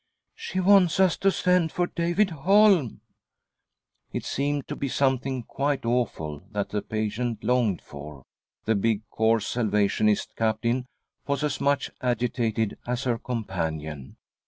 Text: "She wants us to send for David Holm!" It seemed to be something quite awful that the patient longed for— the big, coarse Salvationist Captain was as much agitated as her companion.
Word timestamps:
"She 0.33 0.59
wants 0.59 0.99
us 0.99 1.15
to 1.17 1.29
send 1.29 1.71
for 1.71 1.85
David 1.85 2.31
Holm!" 2.31 3.01
It 4.15 4.25
seemed 4.25 4.67
to 4.67 4.75
be 4.75 4.87
something 4.87 5.43
quite 5.43 5.85
awful 5.85 6.41
that 6.49 6.69
the 6.69 6.81
patient 6.81 7.43
longed 7.43 7.83
for— 7.83 8.23
the 8.65 8.73
big, 8.73 9.07
coarse 9.11 9.45
Salvationist 9.45 10.35
Captain 10.35 10.87
was 11.27 11.43
as 11.43 11.61
much 11.61 11.91
agitated 12.01 12.79
as 12.87 13.03
her 13.03 13.19
companion. 13.19 14.17